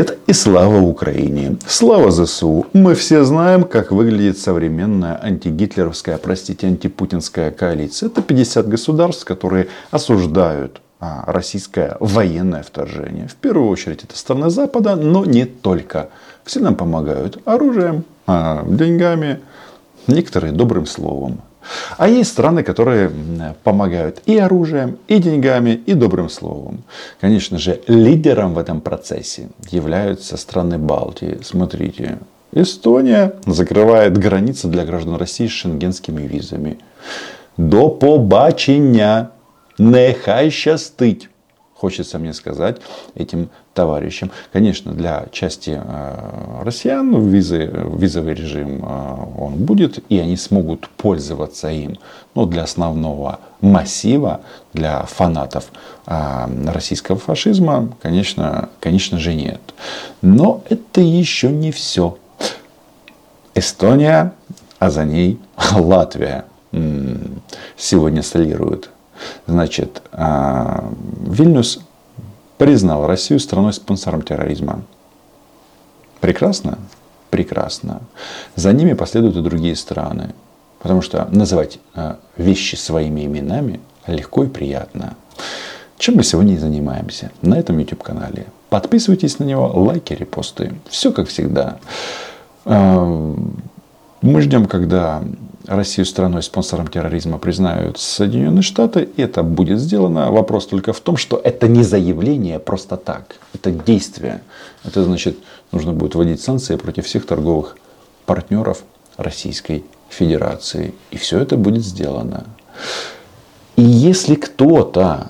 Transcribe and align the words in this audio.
Привет 0.00 0.18
и 0.26 0.32
слава 0.32 0.80
Украине! 0.80 1.58
Слава 1.66 2.10
ЗСУ! 2.10 2.66
Мы 2.72 2.94
все 2.94 3.22
знаем, 3.22 3.64
как 3.64 3.92
выглядит 3.92 4.38
современная 4.38 5.22
антигитлеровская, 5.22 6.16
простите, 6.16 6.68
антипутинская 6.68 7.50
коалиция. 7.50 8.06
Это 8.06 8.22
50 8.22 8.66
государств, 8.66 9.26
которые 9.26 9.68
осуждают 9.90 10.80
а, 11.00 11.24
российское 11.26 11.98
военное 12.00 12.62
вторжение. 12.62 13.28
В 13.28 13.34
первую 13.34 13.68
очередь 13.68 14.02
это 14.02 14.16
страны 14.16 14.48
Запада, 14.48 14.96
но 14.96 15.26
не 15.26 15.44
только. 15.44 16.08
Все 16.44 16.60
нам 16.60 16.76
помогают 16.76 17.38
оружием, 17.44 18.04
а, 18.26 18.64
деньгами, 18.66 19.40
некоторые 20.06 20.54
добрым 20.54 20.86
словом. 20.86 21.42
А 21.98 22.08
есть 22.08 22.30
страны, 22.30 22.62
которые 22.62 23.10
помогают 23.64 24.22
и 24.26 24.38
оружием, 24.38 24.98
и 25.08 25.18
деньгами, 25.18 25.80
и 25.86 25.94
добрым 25.94 26.28
словом. 26.28 26.82
Конечно 27.20 27.58
же, 27.58 27.80
лидером 27.86 28.54
в 28.54 28.58
этом 28.58 28.80
процессе 28.80 29.48
являются 29.70 30.36
страны 30.36 30.78
Балтии. 30.78 31.38
Смотрите, 31.42 32.18
Эстония 32.52 33.32
закрывает 33.46 34.18
границы 34.18 34.68
для 34.68 34.84
граждан 34.84 35.16
России 35.16 35.46
с 35.46 35.52
шенгенскими 35.52 36.26
визами. 36.26 36.78
До 37.56 37.90
побачення. 37.90 39.28
Нехай 39.78 40.50
щастить 40.50 41.28
хочется 41.80 42.18
мне 42.18 42.34
сказать 42.34 42.80
этим 43.14 43.48
товарищам. 43.72 44.30
Конечно, 44.52 44.92
для 44.92 45.26
части 45.32 45.80
э, 45.82 46.62
россиян 46.62 47.28
визы, 47.28 47.70
визовый 47.96 48.34
режим 48.34 48.84
э, 48.84 49.16
он 49.38 49.54
будет, 49.54 50.04
и 50.10 50.18
они 50.18 50.36
смогут 50.36 50.88
пользоваться 50.90 51.70
им. 51.70 51.98
Но 52.34 52.44
для 52.44 52.64
основного 52.64 53.40
массива, 53.62 54.42
для 54.74 55.04
фанатов 55.04 55.72
э, 56.06 56.46
российского 56.66 57.18
фашизма, 57.18 57.88
конечно, 58.02 58.68
конечно 58.80 59.18
же 59.18 59.32
нет. 59.32 59.60
Но 60.20 60.62
это 60.68 61.00
еще 61.00 61.48
не 61.48 61.72
все. 61.72 62.18
Эстония, 63.54 64.32
а 64.78 64.90
за 64.90 65.04
ней 65.04 65.38
Латвия 65.72 66.44
сегодня 67.76 68.22
солируют 68.22 68.90
Значит, 69.46 70.02
а, 70.12 70.92
Вильнюс 71.26 71.80
признал 72.58 73.06
Россию 73.06 73.40
страной-спонсором 73.40 74.22
терроризма. 74.22 74.82
Прекрасно? 76.20 76.78
Прекрасно. 77.30 78.02
За 78.56 78.72
ними 78.72 78.92
последуют 78.92 79.36
и 79.36 79.42
другие 79.42 79.76
страны. 79.76 80.34
Потому 80.80 81.02
что 81.02 81.26
называть 81.30 81.78
а, 81.94 82.18
вещи 82.36 82.74
своими 82.74 83.24
именами 83.24 83.80
легко 84.06 84.44
и 84.44 84.48
приятно. 84.48 85.14
Чем 85.98 86.16
мы 86.16 86.22
сегодня 86.22 86.54
и 86.54 86.58
занимаемся 86.58 87.30
на 87.42 87.58
этом 87.58 87.78
YouTube-канале. 87.78 88.46
Подписывайтесь 88.70 89.38
на 89.38 89.44
него, 89.44 89.70
лайки, 89.74 90.14
репосты. 90.14 90.72
Все 90.88 91.12
как 91.12 91.28
всегда. 91.28 91.78
А, 92.64 93.36
мы 94.22 94.40
ждем, 94.40 94.66
когда 94.66 95.22
Россию 95.66 96.06
страной 96.06 96.42
спонсором 96.42 96.88
терроризма 96.88 97.38
признают 97.38 97.98
Соединенные 97.98 98.62
Штаты, 98.62 99.08
и 99.16 99.22
это 99.22 99.42
будет 99.42 99.78
сделано. 99.78 100.30
Вопрос 100.30 100.66
только 100.66 100.92
в 100.92 101.00
том, 101.00 101.16
что 101.16 101.40
это 101.42 101.68
не 101.68 101.82
заявление 101.82 102.58
просто 102.58 102.96
так. 102.96 103.36
Это 103.54 103.70
действие. 103.70 104.42
Это 104.84 105.04
значит, 105.04 105.38
нужно 105.70 105.92
будет 105.92 106.14
вводить 106.14 106.40
санкции 106.40 106.76
против 106.76 107.06
всех 107.06 107.26
торговых 107.26 107.76
партнеров 108.26 108.82
Российской 109.16 109.84
Федерации. 110.08 110.94
И 111.10 111.18
все 111.18 111.38
это 111.38 111.56
будет 111.56 111.84
сделано. 111.84 112.44
И 113.76 113.82
если 113.82 114.34
кто-то 114.34 115.28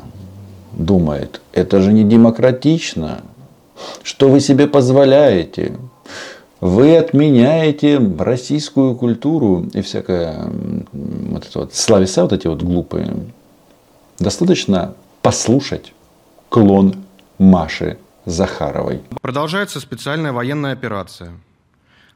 думает, 0.73 1.41
это 1.53 1.81
же 1.81 1.93
не 1.93 2.05
демократично, 2.05 3.23
что 4.03 4.29
вы 4.29 4.41
себе 4.41 4.67
позволяете, 4.67 5.73
вы 6.61 6.97
отменяете 6.97 7.99
российскую 8.19 8.95
культуру 8.95 9.67
и 9.73 9.81
всякое 9.81 10.51
вот 10.93 11.47
это 11.47 11.59
вот 11.61 11.75
словеса 11.75 12.23
вот 12.23 12.33
эти 12.33 12.47
вот 12.47 12.63
глупые. 12.63 13.15
Достаточно 14.19 14.95
послушать 15.23 15.95
клон 16.49 16.97
Маши 17.39 17.99
Захаровой. 18.27 19.01
Продолжается 19.23 19.81
специальная 19.81 20.33
военная 20.33 20.73
операция. 20.73 21.33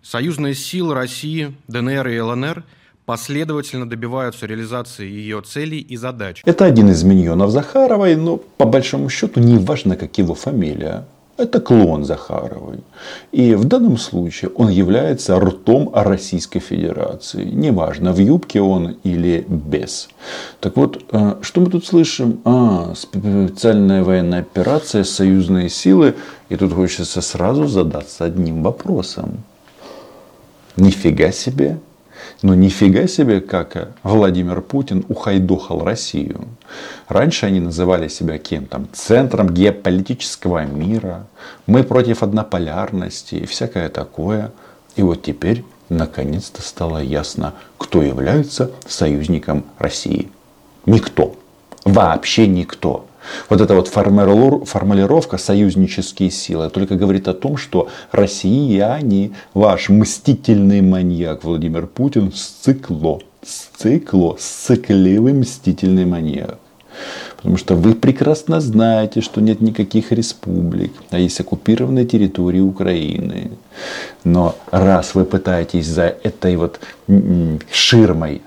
Союзные 0.02 0.54
силы 0.54 0.94
России, 0.94 1.56
ДНР 1.68 2.08
и 2.08 2.20
ЛНР 2.20 2.64
последовательно 3.06 3.88
добиваются 3.88 4.46
реализации 4.46 5.06
ее 5.06 5.40
целей 5.40 5.80
и 5.80 5.96
задач. 5.96 6.42
Это 6.44 6.66
один 6.66 6.90
из 6.90 7.02
миньонов 7.02 7.50
Захаровой, 7.50 8.16
но 8.16 8.36
по 8.36 8.66
большому 8.66 9.08
счету 9.08 9.40
не 9.40 9.58
важно, 9.58 9.96
как 9.96 10.16
его 10.18 10.34
фамилия. 10.34 11.06
Это 11.36 11.60
клон 11.60 12.04
Захаровой. 12.04 12.78
И 13.32 13.54
в 13.54 13.64
данном 13.64 13.98
случае 13.98 14.52
он 14.54 14.68
является 14.68 15.38
ртом 15.40 15.90
Российской 15.92 16.60
Федерации. 16.60 17.44
Неважно, 17.44 18.12
в 18.12 18.18
юбке 18.18 18.60
он 18.60 18.96
или 19.02 19.44
без. 19.48 20.08
Так 20.60 20.76
вот, 20.76 21.02
э, 21.10 21.34
что 21.40 21.60
мы 21.60 21.70
тут 21.70 21.84
слышим? 21.86 22.40
А, 22.44 22.94
специальная 22.94 24.04
военная 24.04 24.40
операция, 24.40 25.02
союзные 25.02 25.70
силы. 25.70 26.14
И 26.50 26.56
тут 26.56 26.72
хочется 26.72 27.20
сразу 27.20 27.66
задаться 27.66 28.24
одним 28.24 28.62
вопросом. 28.62 29.42
Нифига 30.76 31.32
себе, 31.32 31.78
но 32.42 32.54
нифига 32.54 33.06
себе, 33.06 33.40
как 33.40 33.88
Владимир 34.02 34.60
Путин 34.60 35.04
ухайдохал 35.08 35.84
Россию. 35.84 36.48
Раньше 37.08 37.46
они 37.46 37.60
называли 37.60 38.08
себя 38.08 38.38
кем 38.38 38.66
там? 38.66 38.88
Центром 38.92 39.48
геополитического 39.50 40.64
мира. 40.64 41.26
Мы 41.66 41.84
против 41.84 42.22
однополярности 42.22 43.36
и 43.36 43.46
всякое 43.46 43.88
такое. 43.88 44.52
И 44.96 45.02
вот 45.02 45.22
теперь 45.22 45.64
наконец-то 45.88 46.62
стало 46.62 46.98
ясно, 46.98 47.54
кто 47.78 48.02
является 48.02 48.70
союзником 48.86 49.64
России. 49.78 50.30
Никто. 50.86 51.34
Вообще 51.84 52.46
никто. 52.46 53.06
Вот 53.48 53.60
эта 53.60 53.74
вот 53.74 53.88
формулировка 53.88 55.38
«союзнические 55.38 56.30
силы» 56.30 56.70
только 56.70 56.96
говорит 56.96 57.28
о 57.28 57.34
том, 57.34 57.56
что 57.56 57.88
россияне, 58.12 59.32
ваш 59.54 59.88
мстительный 59.88 60.80
маньяк 60.80 61.44
Владимир 61.44 61.86
Путин, 61.86 62.32
сцикло, 62.32 63.20
сцикло, 63.42 64.36
сцикливый 64.38 65.32
мстительный 65.32 66.04
маньяк. 66.04 66.58
Потому 67.36 67.56
что 67.56 67.74
вы 67.74 67.94
прекрасно 67.94 68.60
знаете, 68.60 69.20
что 69.20 69.40
нет 69.40 69.60
никаких 69.60 70.12
республик, 70.12 70.92
а 71.10 71.18
есть 71.18 71.40
оккупированные 71.40 72.06
территории 72.06 72.60
Украины. 72.60 73.50
Но 74.22 74.54
раз 74.70 75.14
вы 75.14 75.24
пытаетесь 75.24 75.86
за 75.86 76.04
этой 76.22 76.56
вот 76.56 76.80
ширмой 77.70 78.42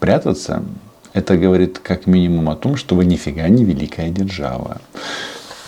прятаться, 0.00 0.64
это 1.12 1.36
говорит 1.36 1.78
как 1.78 2.06
минимум 2.06 2.48
о 2.48 2.56
том, 2.56 2.76
что 2.76 2.94
вы 2.94 3.04
нифига 3.04 3.48
не 3.48 3.64
великая 3.64 4.08
держава. 4.10 4.80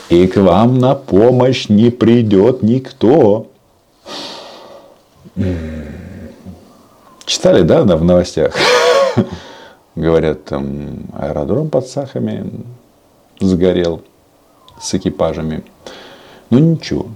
И 0.08 0.26
к 0.26 0.36
вам 0.36 0.78
на 0.78 0.94
помощь 0.94 1.68
не 1.68 1.90
придет 1.90 2.62
никто. 2.62 3.48
Читали, 7.26 7.62
да, 7.62 7.82
в 7.82 8.04
новостях? 8.04 8.54
Говорят, 9.94 10.44
там 10.44 11.06
аэродром 11.12 11.68
под 11.68 11.86
Сахами 11.86 12.50
сгорел 13.40 14.02
с 14.80 14.94
экипажами. 14.94 15.62
Но 16.50 16.58
ничего. 16.58 17.06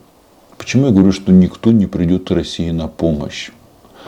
Почему 0.56 0.86
я 0.86 0.92
говорю, 0.92 1.12
что 1.12 1.32
никто 1.32 1.70
не 1.72 1.86
придет 1.86 2.30
России 2.30 2.70
на 2.70 2.88
помощь? 2.88 3.50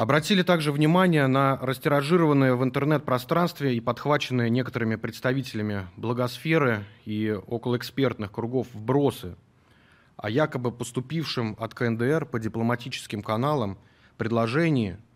Обратили 0.01 0.43
также 0.43 0.73
внимание 0.73 1.27
на 1.27 1.59
растиражированные 1.59 2.55
в 2.55 2.65
интернет-пространстве 2.65 3.77
и 3.77 3.81
подхваченные 3.81 4.49
некоторыми 4.49 4.97
представителями 4.97 5.89
благосферы 5.99 6.85
и 7.05 7.39
околоэкспертных 7.47 8.33
кругов 8.33 8.69
вбросы 8.73 9.37
о 10.17 10.31
якобы 10.31 10.73
поступившем 10.73 11.55
от 11.61 11.75
КНДР 11.75 12.25
по 12.25 12.41
дипломатическим 12.41 13.23
каналам 13.23 13.77
предложении– 14.17 14.97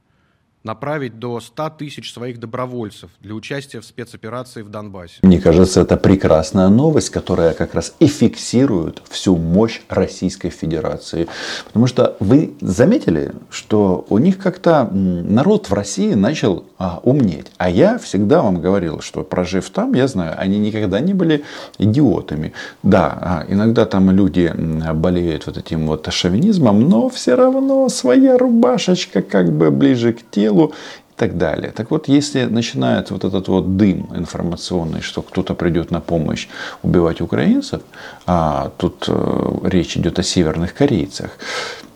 направить 0.65 1.19
до 1.19 1.41
100 1.41 1.71
тысяч 1.79 2.13
своих 2.13 2.41
добровольцев 2.41 3.11
для 3.21 3.35
участия 3.35 3.81
в 3.81 3.85
спецоперации 3.85 4.63
в 4.63 4.71
Донбассе. 4.71 5.19
Мне 5.23 5.39
кажется, 5.39 5.83
это 5.83 5.99
прекрасная 5.99 6.69
новость, 6.69 7.11
которая 7.11 7.53
как 7.53 7.75
раз 7.75 7.95
и 8.01 8.07
фиксирует 8.07 9.03
всю 9.11 9.37
мощь 9.37 9.83
Российской 9.91 10.49
Федерации. 10.49 11.29
Потому 11.67 11.87
что 11.87 12.17
вы 12.19 12.55
заметили, 12.63 13.33
что 13.51 14.07
у 14.09 14.17
них 14.17 14.39
как-то 14.39 14.89
народ 14.91 15.69
в 15.69 15.75
России 15.75 16.15
начал 16.15 16.65
а, 16.79 16.99
умнеть. 17.03 17.49
А 17.59 17.69
я 17.69 17.99
всегда 17.99 18.41
вам 18.41 18.63
говорил, 18.63 19.01
что 19.01 19.23
прожив 19.23 19.69
там, 19.69 19.93
я 19.93 20.09
знаю, 20.09 20.35
они 20.39 20.59
никогда 20.59 20.99
не 21.01 21.13
были 21.13 21.45
идиотами. 21.79 22.55
Да, 22.83 23.19
а, 23.21 23.45
иногда 23.49 23.85
там 23.85 24.11
люди 24.11 24.51
болеют 24.95 25.45
вот 25.47 25.59
этим 25.59 25.87
вот 25.87 26.11
шовинизмом, 26.11 26.89
но 26.89 27.11
все 27.11 27.35
равно 27.35 27.91
своя 27.91 28.39
рубашечка 28.39 29.21
как 29.21 29.53
бы 29.53 29.71
ближе 29.71 30.15
к 30.15 30.31
телу 30.31 30.54
делу. 30.55 30.73
так 31.17 31.39
далее. 31.39 31.71
Так 31.71 31.91
вот, 31.91 32.09
если 32.09 32.45
начинает 32.45 33.13
вот 33.13 33.25
этот 33.25 33.47
вот 33.49 33.77
дым 33.77 34.11
информационный, 34.17 35.01
что 35.01 35.23
кто-то 35.23 35.55
придет 35.55 35.93
на 35.93 36.01
помощь 36.01 36.49
убивать 36.83 37.21
украинцев, 37.21 37.83
а 38.27 38.73
тут 38.79 39.05
э, 39.07 39.59
речь 39.63 39.97
идет 39.97 40.19
о 40.19 40.25
северных 40.25 40.75
корейцах, 40.75 41.31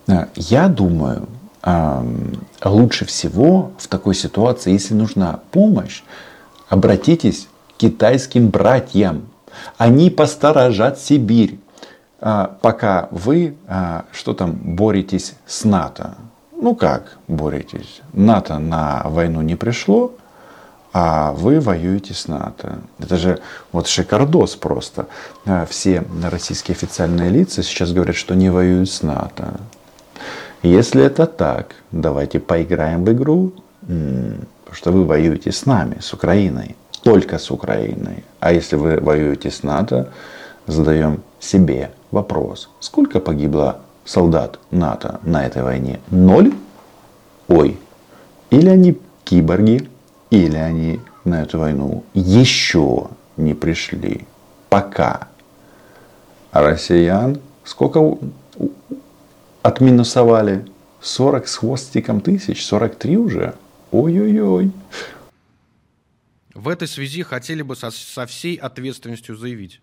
э, 0.06 0.26
я 0.36 0.68
думаю, 0.68 1.26
э, 1.64 2.02
лучше 2.64 3.06
всего 3.06 3.72
в 3.78 3.88
такой 3.88 4.14
ситуации, 4.14 4.72
если 4.72 4.94
нужна 4.94 5.40
помощь, 5.50 6.02
обратитесь 6.68 7.48
к 7.76 7.80
китайским 7.80 8.50
братьям. 8.50 9.22
Они 9.78 10.10
посторожат 10.10 11.00
Сибирь, 11.00 11.58
э, 12.20 12.46
пока 12.60 13.08
вы 13.10 13.56
э, 13.66 14.02
что 14.12 14.32
там 14.32 14.52
боретесь 14.52 15.34
с 15.44 15.64
НАТО. 15.64 16.14
Ну 16.60 16.74
как 16.74 17.18
боретесь? 17.28 18.00
НАТО 18.12 18.58
на 18.58 19.02
войну 19.04 19.42
не 19.42 19.54
пришло, 19.54 20.12
а 20.92 21.32
вы 21.32 21.60
воюете 21.60 22.14
с 22.14 22.26
НАТО. 22.26 22.80
Это 22.98 23.16
же 23.16 23.40
вот 23.70 23.86
шикардос 23.86 24.56
просто. 24.56 25.06
А, 25.46 25.66
все 25.66 26.04
российские 26.22 26.74
официальные 26.74 27.30
лица 27.30 27.62
сейчас 27.62 27.92
говорят, 27.92 28.16
что 28.16 28.34
не 28.34 28.50
воюют 28.50 28.90
с 28.90 29.02
НАТО. 29.02 29.60
Если 30.64 31.04
это 31.04 31.26
так, 31.26 31.76
давайте 31.92 32.40
поиграем 32.40 33.04
в 33.04 33.12
игру, 33.12 33.52
что 34.72 34.90
вы 34.90 35.04
воюете 35.04 35.52
с 35.52 35.64
нами, 35.64 35.98
с 36.00 36.12
Украиной, 36.12 36.74
только 37.04 37.38
с 37.38 37.52
Украиной. 37.52 38.24
А 38.40 38.52
если 38.52 38.74
вы 38.74 38.98
воюете 38.98 39.52
с 39.52 39.62
НАТО, 39.62 40.08
задаем 40.66 41.22
себе 41.38 41.92
вопрос, 42.10 42.68
сколько 42.80 43.20
погибло 43.20 43.80
солдат 44.08 44.58
НАТО 44.70 45.20
на 45.22 45.46
этой 45.46 45.62
войне? 45.62 46.00
Ноль? 46.10 46.52
Ой. 47.46 47.78
Или 48.50 48.68
они 48.68 48.98
киборги, 49.24 49.88
или 50.30 50.56
они 50.56 51.00
на 51.24 51.42
эту 51.42 51.58
войну 51.58 52.04
еще 52.14 53.08
не 53.36 53.54
пришли. 53.54 54.26
Пока. 54.70 55.28
А 56.50 56.62
россиян 56.62 57.40
сколько 57.64 58.18
отминусовали? 59.62 60.66
40 61.00 61.46
с 61.46 61.56
хвостиком 61.56 62.20
тысяч, 62.20 62.66
43 62.66 63.16
уже. 63.18 63.54
Ой-ой-ой. 63.92 64.72
В 66.54 66.68
этой 66.68 66.88
связи 66.88 67.22
хотели 67.22 67.62
бы 67.62 67.76
со, 67.76 67.90
со 67.92 68.26
всей 68.26 68.56
ответственностью 68.56 69.36
заявить. 69.36 69.80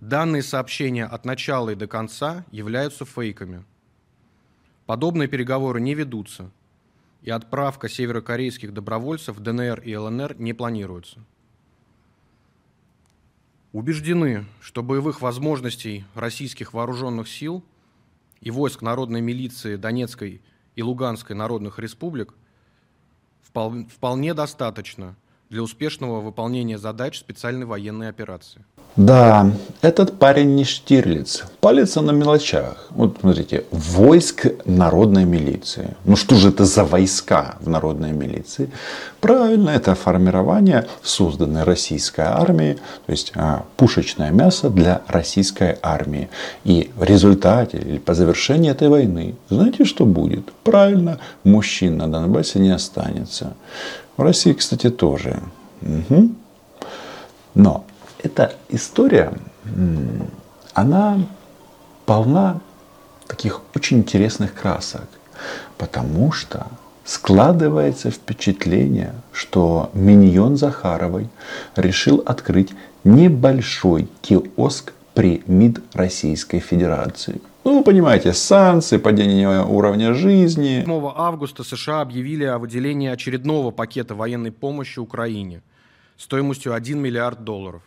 Данные 0.00 0.44
сообщения 0.44 1.06
от 1.06 1.24
начала 1.24 1.70
и 1.70 1.74
до 1.74 1.88
конца 1.88 2.44
являются 2.52 3.04
фейками. 3.04 3.64
Подобные 4.86 5.26
переговоры 5.26 5.80
не 5.80 5.94
ведутся, 5.94 6.52
и 7.22 7.30
отправка 7.30 7.88
северокорейских 7.88 8.72
добровольцев 8.72 9.36
в 9.36 9.40
ДНР 9.40 9.80
и 9.80 9.96
ЛНР 9.96 10.36
не 10.38 10.52
планируется. 10.52 11.24
Убеждены, 13.72 14.46
что 14.60 14.84
боевых 14.84 15.20
возможностей 15.20 16.04
российских 16.14 16.74
вооруженных 16.74 17.28
сил 17.28 17.64
и 18.40 18.52
войск 18.52 18.82
народной 18.82 19.20
милиции 19.20 19.74
Донецкой 19.74 20.40
и 20.76 20.82
Луганской 20.82 21.34
народных 21.34 21.80
республик 21.80 22.34
вполне 23.42 24.32
достаточно 24.32 25.16
для 25.50 25.60
успешного 25.60 26.20
выполнения 26.20 26.78
задач 26.78 27.18
специальной 27.18 27.66
военной 27.66 28.08
операции. 28.08 28.64
Да, 28.98 29.52
этот 29.80 30.18
парень 30.18 30.56
не 30.56 30.64
Штирлиц. 30.64 31.44
Палится 31.60 32.00
на 32.00 32.10
мелочах. 32.10 32.88
Вот 32.90 33.18
смотрите, 33.20 33.62
войск 33.70 34.46
народной 34.64 35.24
милиции. 35.24 35.94
Ну 36.04 36.16
что 36.16 36.34
же 36.34 36.48
это 36.48 36.64
за 36.64 36.82
войска 36.82 37.54
в 37.60 37.68
народной 37.68 38.10
милиции? 38.10 38.68
Правильно, 39.20 39.70
это 39.70 39.94
формирование 39.94 40.88
созданной 41.04 41.62
российской 41.62 42.24
армии, 42.24 42.76
то 43.06 43.12
есть 43.12 43.30
а, 43.36 43.66
пушечное 43.76 44.32
мясо 44.32 44.68
для 44.68 45.02
российской 45.06 45.78
армии. 45.80 46.28
И 46.64 46.90
в 46.96 47.04
результате 47.04 47.78
или 47.78 47.98
по 47.98 48.14
завершении 48.14 48.72
этой 48.72 48.88
войны, 48.88 49.36
знаете, 49.48 49.84
что 49.84 50.06
будет? 50.06 50.50
Правильно, 50.64 51.20
мужчин 51.44 51.98
на 51.98 52.10
Донбассе 52.10 52.58
не 52.58 52.70
останется. 52.70 53.54
В 54.16 54.22
России, 54.22 54.54
кстати, 54.54 54.90
тоже. 54.90 55.40
Угу. 55.82 56.30
Но 57.54 57.84
эта 58.22 58.54
история, 58.68 59.32
она 60.74 61.18
полна 62.06 62.60
таких 63.26 63.62
очень 63.74 63.98
интересных 63.98 64.54
красок, 64.54 65.08
потому 65.76 66.32
что 66.32 66.66
складывается 67.04 68.10
впечатление, 68.10 69.14
что 69.32 69.90
миньон 69.94 70.56
Захаровой 70.56 71.28
решил 71.76 72.22
открыть 72.26 72.72
небольшой 73.04 74.08
киоск 74.20 74.92
при 75.14 75.42
МИД 75.46 75.80
Российской 75.94 76.60
Федерации. 76.60 77.40
Ну, 77.64 77.78
вы 77.78 77.84
понимаете, 77.84 78.32
санкции, 78.32 78.98
падение 78.98 79.64
уровня 79.64 80.14
жизни. 80.14 80.82
7 80.84 81.12
августа 81.16 81.64
США 81.64 82.00
объявили 82.00 82.44
о 82.44 82.58
выделении 82.58 83.08
очередного 83.08 83.70
пакета 83.70 84.14
военной 84.14 84.52
помощи 84.52 84.98
Украине 84.98 85.62
стоимостью 86.16 86.74
1 86.74 86.98
миллиард 86.98 87.44
долларов. 87.44 87.82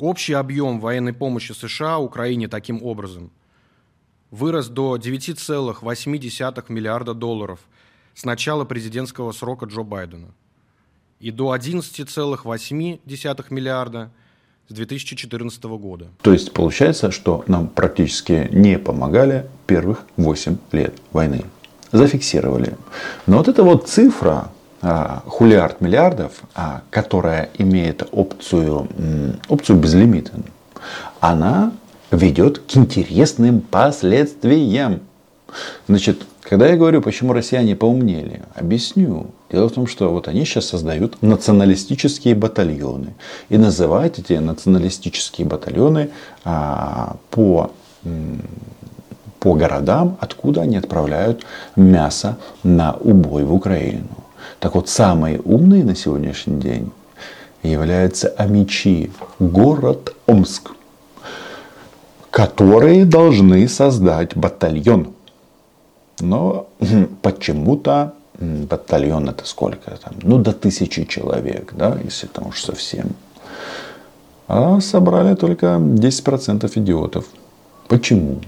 Общий 0.00 0.32
объем 0.32 0.80
военной 0.80 1.12
помощи 1.12 1.52
США 1.52 1.98
Украине 1.98 2.48
таким 2.48 2.82
образом 2.82 3.30
вырос 4.30 4.68
до 4.68 4.96
9,8 4.96 6.64
миллиарда 6.68 7.12
долларов 7.12 7.60
с 8.14 8.24
начала 8.24 8.64
президентского 8.64 9.32
срока 9.32 9.66
Джо 9.66 9.82
Байдена 9.82 10.28
и 11.20 11.30
до 11.30 11.54
11,8 11.54 13.44
миллиарда 13.50 14.10
с 14.68 14.72
2014 14.72 15.64
года. 15.64 16.06
То 16.22 16.32
есть 16.32 16.54
получается, 16.54 17.10
что 17.10 17.44
нам 17.46 17.68
практически 17.68 18.48
не 18.52 18.78
помогали 18.78 19.50
первых 19.66 20.06
8 20.16 20.56
лет 20.72 20.94
войны. 21.12 21.44
Зафиксировали. 21.92 22.74
Но 23.26 23.36
вот 23.36 23.48
эта 23.48 23.62
вот 23.64 23.86
цифра, 23.86 24.50
хулиард 24.82 25.80
миллиардов, 25.80 26.32
а, 26.54 26.82
которая 26.90 27.50
имеет 27.58 28.08
опцию, 28.12 28.88
опцию 29.48 29.78
безлимита, 29.78 30.32
она 31.20 31.72
ведет 32.10 32.58
к 32.58 32.76
интересным 32.76 33.60
последствиям. 33.60 35.00
Значит, 35.86 36.22
когда 36.42 36.66
я 36.68 36.76
говорю, 36.76 37.02
почему 37.02 37.32
россияне 37.32 37.76
поумнели, 37.76 38.42
объясню. 38.54 39.26
Дело 39.50 39.68
в 39.68 39.72
том, 39.72 39.86
что 39.86 40.10
вот 40.10 40.28
они 40.28 40.44
сейчас 40.44 40.66
создают 40.66 41.20
националистические 41.22 42.34
батальоны. 42.34 43.14
И 43.50 43.58
называют 43.58 44.18
эти 44.18 44.34
националистические 44.34 45.46
батальоны 45.46 46.10
а, 46.44 47.16
по, 47.30 47.72
по 49.40 49.54
городам, 49.54 50.16
откуда 50.20 50.62
они 50.62 50.76
отправляют 50.76 51.44
мясо 51.76 52.38
на 52.62 52.94
убой 52.94 53.44
в 53.44 53.52
Украину. 53.52 54.19
Так 54.58 54.74
вот, 54.74 54.88
самые 54.88 55.40
умные 55.40 55.84
на 55.84 55.94
сегодняшний 55.94 56.60
день 56.60 56.92
являются 57.62 58.28
Амичи, 58.28 59.10
город 59.38 60.14
Омск, 60.26 60.72
которые 62.30 63.04
должны 63.04 63.68
создать 63.68 64.36
батальон. 64.36 65.12
Но 66.20 66.68
почему-то 67.22 68.14
батальон 68.38 69.28
это 69.28 69.46
сколько 69.46 69.90
там? 69.90 70.14
Ну, 70.22 70.38
до 70.38 70.52
тысячи 70.52 71.04
человек, 71.04 71.72
да, 71.76 71.98
если 72.02 72.26
там 72.26 72.48
уж 72.48 72.62
совсем. 72.62 73.14
А 74.48 74.80
собрали 74.80 75.34
только 75.34 75.66
10% 75.66 76.70
идиотов. 76.74 77.26
Почему? 77.88 78.40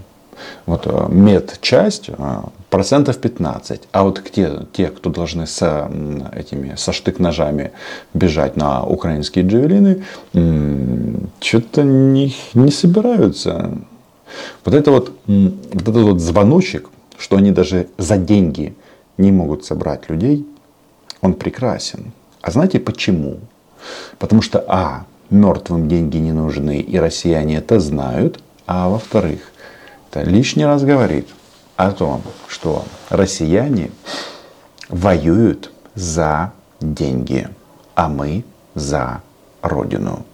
Вот 0.66 0.86
э, 0.86 1.06
медчасть 1.08 2.08
э, 2.08 2.42
процентов 2.70 3.18
15. 3.18 3.88
А 3.92 4.02
вот 4.02 4.22
те, 4.30 4.66
те, 4.72 4.88
кто 4.88 5.10
должны 5.10 5.46
со, 5.46 5.90
этими, 6.34 6.74
со 6.76 6.92
штык-ножами 6.92 7.72
бежать 8.14 8.56
на 8.56 8.84
украинские 8.84 9.46
джавелины, 9.46 10.04
что-то 11.40 11.82
не, 11.82 12.34
не 12.54 12.70
собираются. 12.70 13.78
Вот 14.64 14.74
это 14.74 14.90
вот, 14.90 15.12
вот 15.26 15.82
этот 15.82 16.02
вот 16.02 16.20
звоночек, 16.20 16.88
что 17.18 17.36
они 17.36 17.50
даже 17.50 17.88
за 17.98 18.16
деньги 18.16 18.74
не 19.18 19.32
могут 19.32 19.64
собрать 19.64 20.08
людей, 20.08 20.46
он 21.20 21.34
прекрасен. 21.34 22.12
А 22.40 22.50
знаете 22.50 22.80
почему? 22.80 23.38
Потому 24.18 24.42
что, 24.42 24.64
а, 24.66 25.04
мертвым 25.30 25.88
деньги 25.88 26.18
не 26.18 26.32
нужны, 26.32 26.80
и 26.80 26.98
россияне 26.98 27.56
это 27.58 27.80
знают, 27.80 28.40
а 28.66 28.88
во-вторых, 28.88 29.51
лишний 30.14 30.64
раз 30.64 30.84
говорит 30.84 31.28
о 31.76 31.92
том, 31.92 32.22
что 32.48 32.84
россияне 33.08 33.90
воюют 34.88 35.72
за 35.94 36.52
деньги, 36.80 37.48
а 37.94 38.08
мы 38.08 38.44
за 38.74 39.22
Родину. 39.62 40.24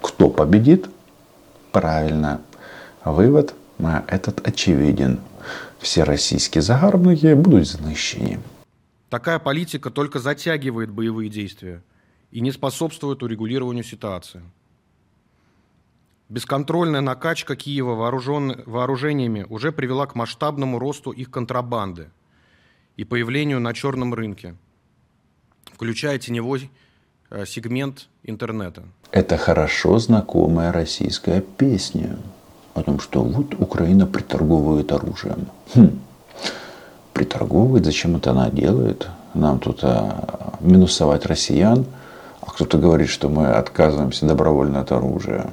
Кто 0.00 0.28
победит? 0.28 0.88
Правильно. 1.72 2.40
Вывод 3.04 3.54
этот 4.08 4.46
очевиден. 4.46 5.20
все 5.82 6.04
российские 6.04 6.62
загарбники 6.62 7.34
будут 7.34 7.66
знищені. 7.66 8.38
Такая 9.10 9.38
политика 9.38 9.90
только 9.90 10.20
затягивает 10.20 10.90
боевые 10.90 11.28
действия 11.28 11.82
и 12.30 12.40
не 12.40 12.50
способствует 12.50 13.22
урегулированию 13.22 13.84
ситуации. 13.84 14.40
Бесконтрольная 16.32 17.02
накачка 17.02 17.56
Киева 17.56 17.94
вооружен... 17.94 18.62
вооружениями 18.64 19.44
уже 19.50 19.70
привела 19.70 20.06
к 20.06 20.14
масштабному 20.14 20.78
росту 20.78 21.10
их 21.10 21.30
контрабанды 21.30 22.08
и 22.96 23.04
появлению 23.04 23.60
на 23.60 23.74
черном 23.74 24.14
рынке, 24.14 24.54
включая 25.74 26.18
теневой 26.18 26.70
э, 27.28 27.44
сегмент 27.44 28.08
интернета. 28.22 28.84
Это 29.10 29.36
хорошо 29.36 29.98
знакомая 29.98 30.72
российская 30.72 31.42
песня 31.42 32.16
о 32.72 32.82
том, 32.82 32.98
что 32.98 33.22
вот 33.22 33.54
Украина 33.58 34.06
приторговывает 34.06 34.90
оружием. 34.90 35.48
Хм. 35.74 36.00
Приторговывает, 37.12 37.84
зачем 37.84 38.16
это 38.16 38.30
она 38.30 38.48
делает? 38.48 39.06
Нам 39.34 39.58
тут 39.58 39.80
а, 39.82 40.56
минусовать 40.60 41.26
россиян, 41.26 41.84
а 42.40 42.46
кто-то 42.46 42.78
говорит, 42.78 43.10
что 43.10 43.28
мы 43.28 43.48
отказываемся 43.48 44.24
добровольно 44.24 44.80
от 44.80 44.92
оружия. 44.92 45.50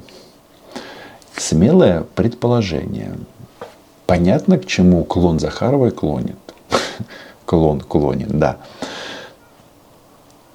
Смелое 1.40 2.04
предположение. 2.04 3.16
Понятно, 4.06 4.58
к 4.58 4.66
чему 4.66 5.06
клон 5.06 5.40
Захаровой 5.40 5.92
клонит. 5.92 6.36
Клон 7.46 7.80
клонит, 7.80 8.28
да. 8.28 8.58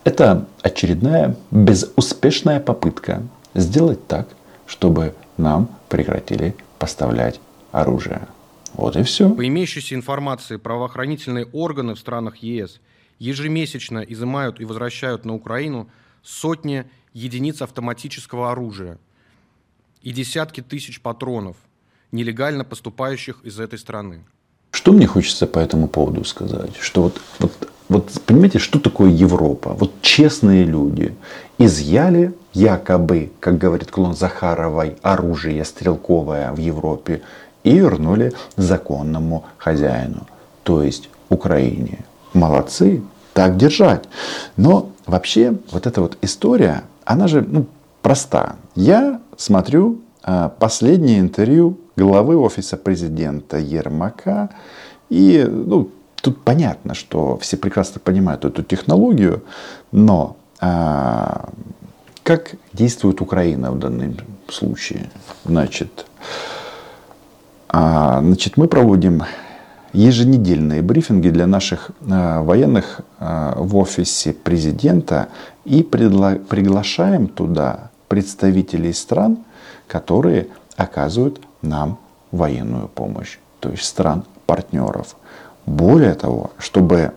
Это 0.04 0.46
очередная 0.60 1.36
безуспешная 1.50 2.60
попытка 2.60 3.22
сделать 3.54 4.06
так, 4.06 4.28
чтобы 4.66 5.14
нам 5.38 5.70
прекратили 5.88 6.54
поставлять 6.78 7.40
оружие. 7.72 8.28
Вот 8.74 8.94
и 8.96 9.02
все. 9.04 9.30
По 9.30 9.46
имеющейся 9.46 9.94
информации, 9.94 10.56
правоохранительные 10.56 11.46
органы 11.46 11.94
в 11.94 11.98
странах 11.98 12.36
ЕС 12.36 12.78
ежемесячно 13.18 14.00
изымают 14.00 14.60
и 14.60 14.66
возвращают 14.66 15.24
на 15.24 15.34
Украину 15.34 15.88
сотни 16.22 16.84
единиц 17.14 17.62
автоматического 17.62 18.52
оружия– 18.52 18.98
и 20.04 20.12
десятки 20.12 20.60
тысяч 20.60 21.00
патронов, 21.00 21.56
нелегально 22.12 22.64
поступающих 22.64 23.40
из 23.42 23.58
этой 23.58 23.78
страны. 23.78 24.20
Что 24.70 24.92
мне 24.92 25.06
хочется 25.06 25.46
по 25.46 25.58
этому 25.58 25.88
поводу 25.88 26.24
сказать? 26.24 26.76
Что 26.78 27.02
вот, 27.02 27.20
вот, 27.38 27.68
вот 27.88 28.12
понимаете, 28.26 28.58
что 28.58 28.78
такое 28.78 29.10
Европа? 29.10 29.70
Вот 29.70 30.02
честные 30.02 30.64
люди 30.64 31.14
изъяли 31.58 32.34
якобы, 32.52 33.32
как 33.40 33.56
говорит 33.56 33.90
клон 33.90 34.14
Захаровой, 34.14 34.96
оружие 35.02 35.64
стрелковое 35.64 36.52
в 36.52 36.58
Европе 36.58 37.22
и 37.62 37.78
вернули 37.78 38.32
законному 38.56 39.44
хозяину, 39.56 40.26
то 40.64 40.82
есть 40.82 41.08
Украине. 41.30 42.04
Молодцы, 42.34 43.02
так 43.32 43.56
держать. 43.56 44.04
Но 44.56 44.92
вообще 45.06 45.56
вот 45.70 45.86
эта 45.86 46.02
вот 46.02 46.18
история, 46.20 46.82
она 47.04 47.26
же 47.26 47.42
ну, 47.42 47.66
проста. 48.02 48.56
Я 48.74 49.20
смотрю 49.36 50.00
а, 50.22 50.48
последнее 50.48 51.20
интервью 51.20 51.78
главы 51.96 52.36
офиса 52.36 52.76
президента 52.76 53.58
Ермака. 53.58 54.50
И 55.10 55.44
ну, 55.48 55.90
тут 56.16 56.42
понятно, 56.42 56.94
что 56.94 57.36
все 57.38 57.56
прекрасно 57.56 58.00
понимают 58.00 58.44
эту 58.44 58.62
технологию, 58.62 59.42
но 59.92 60.36
а, 60.60 61.50
как 62.22 62.54
действует 62.72 63.20
Украина 63.20 63.70
в 63.70 63.78
данном 63.78 64.16
случае? 64.48 65.10
Значит, 65.44 66.06
а, 67.68 68.20
значит 68.22 68.56
мы 68.56 68.66
проводим 68.66 69.24
еженедельные 69.92 70.82
брифинги 70.82 71.28
для 71.28 71.46
наших 71.46 71.90
а, 72.10 72.42
военных 72.42 73.02
а, 73.18 73.54
в 73.56 73.76
офисе 73.76 74.32
президента 74.32 75.28
и 75.64 75.82
предла- 75.82 76.38
приглашаем 76.38 77.28
туда 77.28 77.90
представителей 78.08 78.92
стран, 78.92 79.38
которые 79.86 80.48
оказывают 80.76 81.40
нам 81.62 81.98
военную 82.30 82.88
помощь, 82.88 83.38
то 83.60 83.70
есть 83.70 83.84
стран-партнеров. 83.84 85.16
Более 85.66 86.14
того, 86.14 86.50
чтобы 86.58 87.12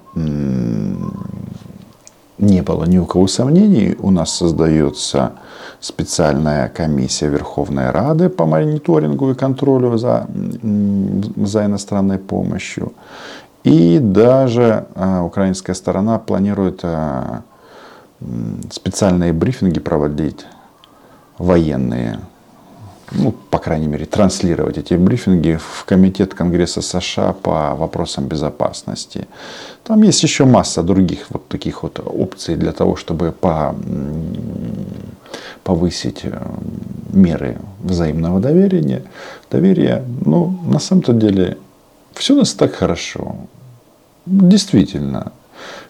не 2.38 2.62
было 2.62 2.86
ни 2.86 2.98
у 2.98 3.06
кого 3.06 3.28
сомнений, 3.28 3.96
у 4.00 4.12
нас 4.12 4.32
создается 4.34 5.34
специальная 5.80 6.70
комиссия 6.70 7.28
Верховной 7.28 7.90
Рады 7.92 8.30
по 8.30 8.46
мониторингу 8.46 9.32
и 9.32 9.36
контролю 9.36 9.98
за, 9.98 10.28
за 11.36 11.66
иностранной 11.66 12.20
помощью. 12.20 12.94
И 13.64 14.00
даже 14.00 14.86
а, 14.96 15.24
украинская 15.24 15.76
сторона 15.76 16.20
планирует 16.20 16.82
а, 16.84 17.42
специальные 18.72 19.34
брифинги 19.34 19.80
проводить 19.80 20.46
военные, 21.38 22.20
ну, 23.12 23.32
по 23.32 23.60
крайней 23.60 23.88
мере, 23.88 24.06
транслировать 24.06 24.78
эти 24.78 24.96
брифинги 24.96 25.58
в 25.62 25.86
Комитет 25.86 26.34
Конгресса 26.34 26.82
США 26.82 27.34
по 27.34 27.76
вопросам 27.76 28.28
безопасности. 28.28 29.28
Там 29.84 30.04
есть 30.04 30.24
еще 30.24 30.46
масса 30.46 30.84
других 30.84 31.28
вот 31.30 31.48
таких 31.48 31.84
вот 31.84 32.00
опций 32.06 32.56
для 32.56 32.74
того, 32.74 32.96
чтобы 32.96 33.32
по, 33.32 33.76
повысить 35.64 36.22
э, 36.24 36.38
меры 37.14 37.58
взаимного 37.80 38.40
доверия. 38.40 39.04
доверия. 39.50 40.04
Ну, 40.26 40.60
на 40.66 40.80
самом-то 40.80 41.14
деле, 41.14 41.58
все 42.14 42.34
у 42.34 42.38
нас 42.38 42.54
так 42.54 42.76
хорошо. 42.76 43.38
Действительно, 44.26 45.32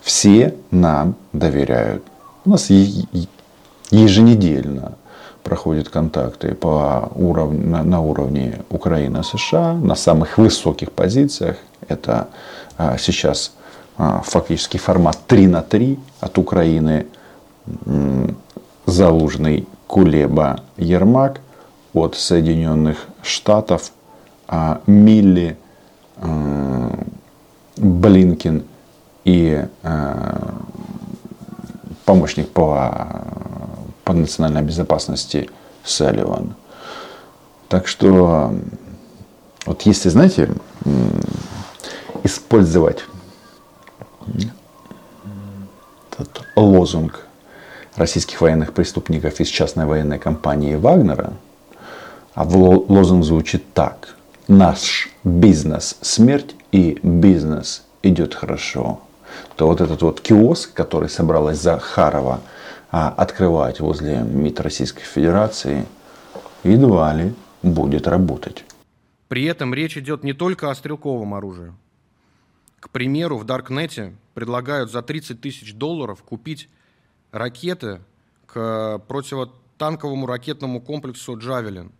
все 0.02 0.54
нам 0.70 1.16
доверяют. 1.34 2.04
У 2.46 2.52
нас 2.52 2.70
еженедельно 3.90 4.96
проходят 5.48 5.88
контакты 5.88 6.54
по 6.54 7.10
уровню, 7.16 7.66
на, 7.66 7.84
на 7.84 8.02
уровне 8.02 8.60
Украины-США 8.70 9.76
на 9.76 9.96
самых 9.96 10.38
высоких 10.38 10.92
позициях. 10.92 11.56
Это 11.88 12.28
а, 12.78 12.98
сейчас 12.98 13.54
а, 13.98 14.22
фактически 14.26 14.76
формат 14.76 15.18
3 15.26 15.48
на 15.48 15.62
3 15.62 15.98
от 16.20 16.38
Украины 16.38 17.08
Залужный, 18.86 19.68
Кулеба, 19.88 20.60
Ермак, 20.76 21.40
от 21.94 22.16
Соединенных 22.16 23.08
Штатов 23.22 23.92
а, 24.48 24.82
Милли, 24.86 25.58
а, 26.18 26.92
Блинкин 27.78 28.64
и 29.24 29.66
а, 29.84 30.54
помощник 32.04 32.50
по 32.50 33.27
по 34.08 34.14
национальной 34.14 34.62
безопасности 34.62 35.50
Салливан. 35.84 36.56
Так 37.68 37.90
что, 37.90 38.56
вот 39.66 39.82
если, 39.82 40.08
знаете, 40.08 40.50
использовать 42.24 43.04
этот 46.14 46.42
лозунг 46.56 47.26
российских 47.98 48.40
военных 48.40 48.72
преступников 48.72 49.42
из 49.42 49.50
частной 49.50 49.86
военной 49.86 50.20
компании 50.20 50.76
Вагнера, 50.76 51.34
а 52.34 52.44
лозунг 52.46 53.26
звучит 53.26 53.74
так. 53.74 54.16
Наш 54.48 55.10
бизнес– 55.26 55.98
смерть 56.02 56.56
и 56.72 56.98
бизнес 57.04 57.84
идет 58.04 58.34
хорошо. 58.36 59.02
То 59.58 59.68
вот 59.68 59.82
этот 59.82 60.02
вот 60.02 60.22
киоск, 60.22 60.72
который 60.72 61.10
собралась 61.10 61.60
Захарова– 61.60 62.40
открывать 62.90 63.80
возле 63.80 64.20
МИД 64.22 64.62
Российской 64.62 65.04
Федерации 65.04 65.86
едва 66.64 67.14
ли 67.14 67.34
будет 67.64 68.08
работать. 68.08 68.64
При 69.28 69.44
этом 69.46 69.74
речь 69.74 69.98
идет 69.98 70.24
не 70.24 70.34
только 70.34 70.72
о 70.72 70.76
стрелковом 70.76 71.34
оружии. 71.34 71.74
К 72.80 72.90
примеру, 72.90 73.38
в 73.38 73.44
Даркнете 73.44 74.14
предлагают 74.34 74.92
за 74.92 75.02
30 75.02 75.42
тысяч 75.42 75.74
долларов 75.74 76.24
купить 76.24 76.70
ракеты 77.32 78.00
к 78.46 79.00
противотанковому 79.08 80.26
ракетному 80.26 80.80
комплексу 80.80 81.38
«Джавелин», 81.38 81.92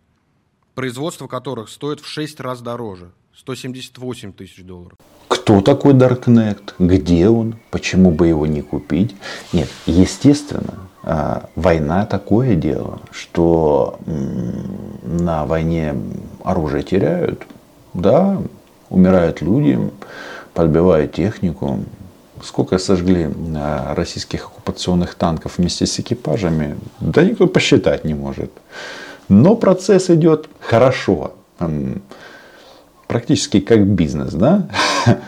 производство 0.74 1.26
которых 1.26 1.68
стоит 1.68 2.00
в 2.00 2.06
6 2.06 2.40
раз 2.40 2.62
дороже– 2.62 3.12
178 3.38 4.32
тысяч 4.32 4.64
долларов. 4.64 4.98
Кто 5.28 5.60
такой 5.60 5.94
Darknet? 5.94 6.74
Где 6.78 7.28
он? 7.28 7.56
Почему 7.70 8.10
бы 8.10 8.26
его 8.26 8.46
не 8.46 8.62
купить? 8.62 9.14
Нет, 9.52 9.68
естественно, 9.86 10.88
а, 11.04 11.48
война 11.54 12.04
такое 12.04 12.56
дело, 12.56 13.00
что 13.12 14.00
на 15.02 15.46
войне 15.46 15.94
оружие 16.42 16.82
теряют, 16.82 17.44
да, 17.94 18.42
умирают 18.90 19.40
люди, 19.40 19.78
подбивают 20.52 21.12
технику. 21.12 21.84
Сколько 22.42 22.78
сожгли 22.78 23.28
а, 23.56 23.94
российских 23.94 24.46
оккупационных 24.46 25.14
танков 25.14 25.58
вместе 25.58 25.86
с 25.86 26.00
экипажами, 26.00 26.76
да 26.98 27.22
никто 27.22 27.46
посчитать 27.46 28.04
не 28.04 28.14
может. 28.14 28.50
Но 29.28 29.54
процесс 29.54 30.10
идет 30.10 30.48
хорошо. 30.60 31.34
Практически 33.08 33.58
как 33.58 33.84
бизнес, 33.84 34.32
да? 34.34 34.68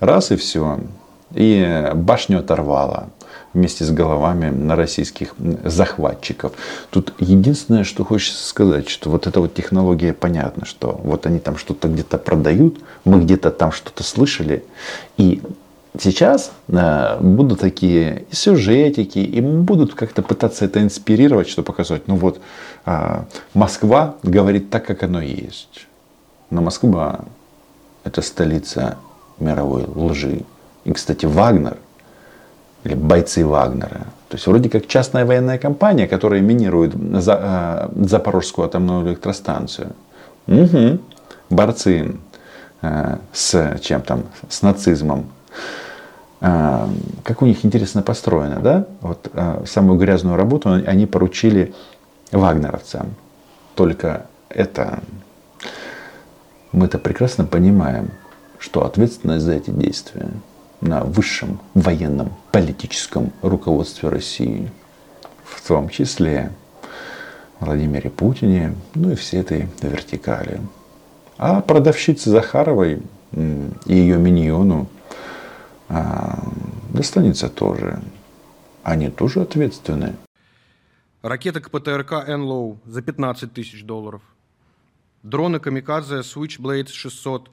Раз 0.00 0.30
и 0.32 0.36
все. 0.36 0.80
И 1.32 1.90
башню 1.94 2.40
оторвало 2.40 3.08
вместе 3.52 3.84
с 3.84 3.90
головами 3.90 4.50
на 4.50 4.76
российских 4.76 5.34
захватчиков. 5.64 6.52
Тут 6.90 7.14
единственное, 7.18 7.84
что 7.84 8.04
хочется 8.04 8.46
сказать, 8.46 8.88
что 8.88 9.10
вот 9.10 9.26
эта 9.26 9.40
вот 9.40 9.54
технология 9.54 10.12
понятно, 10.12 10.64
что 10.66 11.00
вот 11.02 11.26
они 11.26 11.38
там 11.38 11.56
что-то 11.56 11.88
где-то 11.88 12.18
продают, 12.18 12.78
мы 13.04 13.20
где-то 13.20 13.50
там 13.50 13.72
что-то 13.72 14.02
слышали, 14.02 14.64
и 15.16 15.42
сейчас 15.98 16.52
э, 16.68 17.18
будут 17.20 17.60
такие 17.60 18.24
сюжетики, 18.30 19.18
и 19.18 19.40
будут 19.40 19.94
как-то 19.94 20.22
пытаться 20.22 20.64
это 20.64 20.80
инспирировать, 20.82 21.48
что 21.48 21.62
показать. 21.62 22.06
Ну 22.06 22.16
вот, 22.16 22.40
э, 22.86 23.22
Москва 23.54 24.16
говорит 24.22 24.70
так, 24.70 24.86
как 24.86 25.02
оно 25.02 25.20
есть. 25.20 25.86
Но 26.50 26.60
Москва– 26.60 27.20
это 28.04 28.22
столица 28.22 28.98
мировой 29.38 29.84
лжи. 29.94 30.42
И, 30.84 30.92
кстати, 30.92 31.26
Вагнер– 31.26 31.76
или 32.84 32.94
бойцы 32.94 33.44
Вагнера. 33.44 34.06
То 34.28 34.36
есть 34.36 34.46
вроде 34.46 34.70
как 34.70 34.86
частная 34.86 35.26
военная 35.26 35.58
компания, 35.58 36.06
которая 36.06 36.40
минирует 36.40 36.94
за, 37.22 37.90
э, 37.96 38.04
Запорожскую 38.06 38.66
атомную 38.66 39.08
электростанцию. 39.08 39.92
Угу. 40.46 40.98
Борцы 41.50 42.16
э, 42.82 43.16
с 43.32 43.78
чем 43.82 44.02
там, 44.02 44.24
с 44.48 44.62
нацизмом. 44.62 45.26
Э, 46.40 46.86
как 47.22 47.42
у 47.42 47.46
них 47.46 47.64
интересно 47.64 48.02
построено, 48.02 48.60
да? 48.60 48.86
Вот 49.00 49.28
э, 49.32 49.64
самую 49.66 49.98
грязную 49.98 50.36
работу 50.36 50.70
они 50.70 51.06
поручили 51.06 51.74
вагнеровцам. 52.32 53.14
Только 53.74 54.26
это 54.48 55.00
мы-то 56.72 56.98
прекрасно 56.98 57.44
понимаем, 57.44 58.10
что 58.58 58.84
ответственность 58.84 59.44
за 59.44 59.54
эти 59.54 59.70
действия 59.70 60.30
на 60.80 61.04
высшем 61.04 61.60
военном 61.74 62.32
политическом 62.52 63.32
руководстве 63.42 64.08
России, 64.08 64.70
в 65.44 65.66
том 65.66 65.88
числе 65.88 66.52
Владимире 67.58 68.10
Путине, 68.10 68.74
ну 68.94 69.12
и 69.12 69.14
всей 69.14 69.40
этой 69.40 69.68
вертикали. 69.82 70.60
А 71.36 71.60
продавщице 71.60 72.30
Захаровой 72.30 73.02
и 73.32 73.94
ее 73.94 74.16
миньону 74.16 74.88
а, 75.88 76.38
достанется 76.90 77.48
тоже. 77.48 78.00
Они 78.82 79.08
тоже 79.10 79.42
ответственны. 79.42 80.16
Ракеты 81.22 81.60
КПТРК 81.60 82.28
«Энлоу» 82.28 82.78
за 82.86 83.02
15 83.02 83.52
тысяч 83.52 83.84
долларов. 83.84 84.22
Дроны 85.22 85.60
«Камикадзе» 85.60 86.20
Switchblade 86.20 86.88
600 86.88 87.50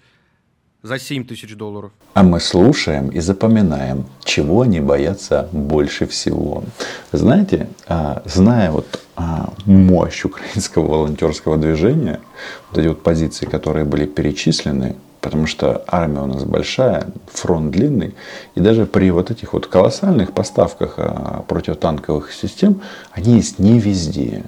за 0.84 1.00
7 1.00 1.26
тысяч 1.26 1.54
долларов. 1.56 1.92
А 2.14 2.24
мы 2.24 2.40
слушаем 2.40 3.10
и 3.10 3.20
запоминаем, 3.20 4.06
чего 4.24 4.62
они 4.62 4.80
боятся 4.80 5.50
больше 5.52 6.08
всего. 6.08 6.64
Знаете, 7.12 7.68
а, 7.88 8.22
зная 8.24 8.72
вот 8.72 9.02
а, 9.18 9.54
мощь 9.66 10.24
украинского 10.24 10.88
волонтерского 10.88 11.58
движения, 11.58 12.22
вот 12.70 12.80
эти 12.80 12.88
вот 12.88 13.04
позиции, 13.04 13.46
которые 13.46 13.84
были 13.84 14.06
перечислены, 14.06 14.96
потому 15.20 15.46
что 15.46 15.84
армия 15.88 16.22
у 16.22 16.28
нас 16.28 16.46
большая, 16.46 17.08
фронт 17.34 17.72
длинный, 17.72 18.16
и 18.56 18.62
даже 18.62 18.86
при 18.86 19.12
вот 19.12 19.30
этих 19.30 19.52
вот 19.52 19.68
колоссальных 19.68 20.32
поставках 20.32 20.94
а, 20.98 21.44
противотанковых 21.50 22.32
систем, 22.32 22.82
они 23.12 23.36
есть 23.36 23.60
не 23.60 23.78
везде. 23.78 24.46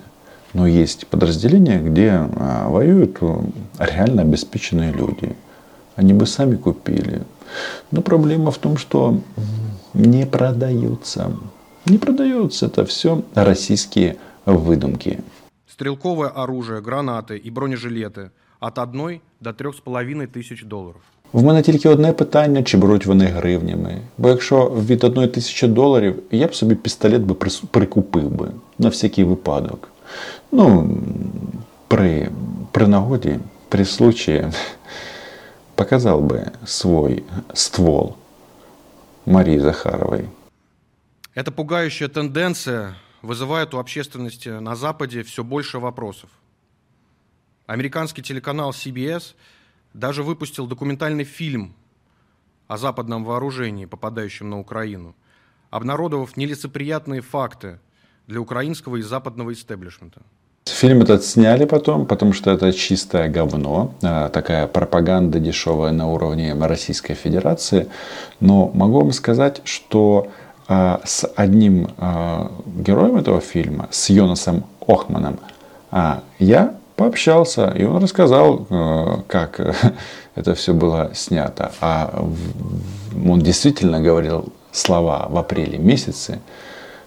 Но 0.52 0.66
есть 0.66 1.06
подразделения, 1.09 1.80
где 1.80 2.28
воюют 2.66 3.18
реально 3.78 4.23
обеспеченные 4.23 4.92
люди – 4.92 5.44
они 5.97 6.12
бы 6.12 6.26
сами 6.26 6.56
купили. 6.56 7.23
Но 7.90 8.02
проблема 8.02 8.50
в 8.50 8.59
том, 8.59 8.76
что 8.76 9.21
не 9.94 10.26
продаются. 10.26 11.30
Не 11.87 11.99
продается 11.99 12.66
это 12.66 12.85
все 12.85 13.23
российские 13.35 14.16
выдумки. 14.47 15.21
Стрелковое 15.68 16.28
оружие, 16.28 16.80
гранаты 16.80 17.37
и 17.37 17.50
бронежилеты 17.50 18.30
от 18.61 18.78
1 18.78 19.21
до 19.40 19.50
3,5 19.50 20.26
тисяч 20.26 20.62
доларів. 20.62 21.00
В 21.33 21.42
мене 21.42 21.62
тільки 21.62 21.88
одне 21.88 22.12
питання, 22.12 22.62
чи 22.62 22.77
беруть 22.77 23.07
вони 23.07 23.24
гривнями. 23.24 24.00
Бо 24.18 24.29
якщо 24.29 24.66
від 24.88 25.05
одної 25.05 25.29
тисячі 25.29 25.68
доларів, 25.68 26.22
я 26.31 26.46
б 26.46 26.55
собі 26.55 26.74
пістолет 26.74 27.22
би 27.22 27.35
прикупив 27.70 28.31
би 28.31 28.50
на 28.79 28.88
всякий 28.88 29.24
випадок. 29.24 29.88
Ну, 30.52 30.98
при, 31.88 32.30
при 32.72 32.88
нагоді, 32.88 33.39
при 33.69 33.86
случаї 33.86 34.52
показал 35.76 36.22
бы 36.22 36.52
свой 36.65 37.24
ствол 37.54 38.17
Марии 39.26 39.60
Захаровой. 39.60 40.30
Эта 41.36 41.52
пугающая 41.52 42.10
тенденция 42.10 42.95
вызывает 43.22 43.74
у 43.74 43.78
общественности 43.78 44.50
на 44.50 44.76
Западе 44.76 45.24
все 45.24 45.43
больше 45.43 45.80
вопросов. 45.80 46.30
Американский 47.65 48.22
телеканал 48.22 48.72
CBS 48.72 49.36
даже 49.93 50.24
выпустил 50.24 50.67
документальный 50.67 51.24
фильм 51.24 51.76
о 52.67 52.78
западном 52.78 53.24
вооружении, 53.24 53.86
попадающем 53.86 54.50
на 54.50 54.60
Украину, 54.60 55.15
обнародовав 55.69 56.36
нелицеприятные 56.36 57.22
факты 57.22 57.80
для 58.30 58.39
украинского 58.39 58.98
и 58.98 59.02
западного 59.02 59.52
истеблишмента. 59.52 60.22
Фильм 60.65 61.02
этот 61.02 61.26
сняли 61.26 61.65
потом, 61.65 62.06
потому 62.06 62.34
что 62.34 62.52
это 62.52 62.72
чистое 62.72 63.28
говно, 63.28 63.96
а, 64.04 64.30
такая 64.30 64.68
пропаганда 64.68 65.39
дешевая 65.39 65.92
на 65.92 66.08
уровне 66.08 66.54
Российской 66.54 67.15
Федерации. 67.15 67.88
Но 68.39 68.70
могу 68.76 69.00
вам 69.00 69.13
сказать, 69.13 69.62
что 69.63 70.28
а, 70.68 71.02
с 71.04 71.28
одним 71.36 71.89
а, 71.98 72.52
героем 72.68 73.15
этого 73.15 73.42
фильма, 73.42 73.88
с 73.89 74.12
Йонасом 74.12 74.63
Охманом, 74.88 75.39
я 76.38 76.76
пообщался, 76.96 77.74
и 77.76 77.84
он 77.84 78.04
рассказал, 78.04 79.24
как 79.28 79.60
это 80.36 80.54
все 80.54 80.74
было 80.74 81.12
снято. 81.15 81.72
А 81.82 82.24
он 83.28 83.42
действительно 83.42 84.00
говорил 84.02 84.54
слова 84.72 85.26
в 85.30 85.38
апреле 85.38 85.80
месяце, 85.80 86.39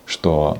что 0.06 0.58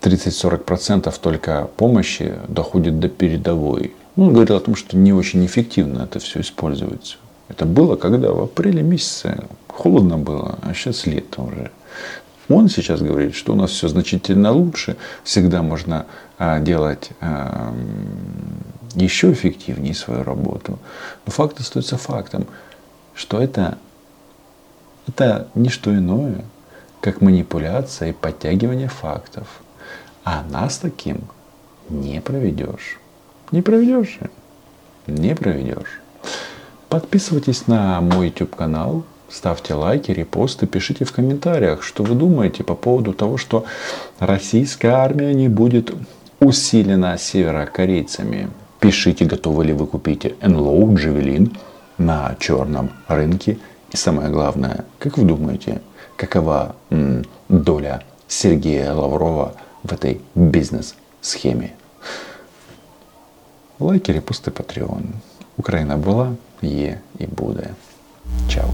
30-40% 0.00 1.14
только 1.20 1.68
помощи 1.76 2.34
доходит 2.48 3.00
до 3.00 3.08
передовой. 3.08 3.94
Ну, 4.16 4.26
он 4.26 4.32
говорил 4.32 4.56
о 4.56 4.60
том, 4.60 4.76
что 4.76 4.96
не 4.96 5.12
очень 5.12 5.44
эффективно 5.44 6.02
это 6.02 6.18
все 6.18 6.40
используется. 6.40 7.16
Это 7.48 7.64
было 7.64 7.96
когда? 7.96 8.32
В 8.32 8.42
апреле 8.42 8.82
месяце. 8.82 9.44
Холодно 9.68 10.18
было, 10.18 10.58
а 10.62 10.74
сейчас 10.74 11.06
лето 11.06 11.42
уже. 11.42 11.70
Он 12.48 12.68
сейчас 12.68 13.02
говорит, 13.02 13.34
что 13.34 13.52
у 13.52 13.56
нас 13.56 13.70
все 13.70 13.88
значительно 13.88 14.52
лучше. 14.52 14.96
Всегда 15.24 15.62
можно 15.62 16.06
а, 16.38 16.60
делать 16.60 17.10
еще 18.94 19.32
эффективнее 19.32 19.94
свою 19.94 20.22
работу. 20.22 20.78
Но 21.26 21.32
факт 21.32 21.60
остается 21.60 21.98
фактом, 21.98 22.46
что 23.14 23.40
это, 23.40 23.78
это 25.06 25.48
не 25.54 25.68
что 25.68 25.94
иное, 25.94 26.44
как 27.00 27.20
манипуляция 27.20 28.10
и 28.10 28.12
подтягивание 28.12 28.88
фактов. 28.88 29.46
А 30.24 30.42
нас 30.50 30.78
таким 30.78 31.20
не 31.88 32.20
проведешь. 32.20 32.98
Не 33.52 33.62
проведешь. 33.62 34.18
Не 35.06 35.34
проведешь. 35.34 36.00
Подписывайтесь 36.88 37.66
на 37.66 38.00
мой 38.00 38.28
YouTube 38.28 38.54
канал, 38.56 39.04
ставьте 39.28 39.74
лайки, 39.74 40.10
репосты, 40.10 40.66
пишите 40.66 41.04
в 41.04 41.12
комментариях, 41.12 41.82
что 41.82 42.02
вы 42.02 42.14
думаете 42.14 42.64
по 42.64 42.74
поводу 42.74 43.12
того, 43.12 43.36
что 43.36 43.64
российская 44.18 44.90
армия 44.90 45.34
не 45.34 45.48
будет 45.48 45.94
усилена 46.40 47.18
северокорейцами. 47.18 48.50
Пишите, 48.80 49.24
готовы 49.24 49.64
ли 49.64 49.72
вы 49.72 49.86
купить 49.86 50.34
НЛО, 50.42 50.94
Джавелин 50.94 51.56
на 51.98 52.36
черном 52.38 52.90
рынке. 53.08 53.58
И 53.90 53.96
самое 53.96 54.30
главное, 54.30 54.84
как 54.98 55.18
вы 55.18 55.24
думаете, 55.24 55.80
какова 56.16 56.74
доля 57.48 58.02
Сергея 58.28 58.92
Лаврова 58.92 59.54
в 59.82 59.92
этой 59.92 60.20
бизнес-схеме. 60.34 61.74
Лайки, 63.78 64.10
репосты, 64.10 64.50
патреон. 64.50 65.14
Украина 65.58 65.96
была, 65.96 66.36
є 66.62 67.00
и 67.18 67.26
будет. 67.26 67.74
Чао. 68.48 68.70